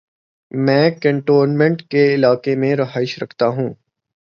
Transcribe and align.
میں 0.51 0.91
کینٹونمینٹ 0.91 1.81
کے 1.81 2.13
علاقے 2.15 2.55
میں 2.55 2.75
رہائش 2.75 3.17
رکھتا 3.23 3.47
ہوں۔ 3.47 3.73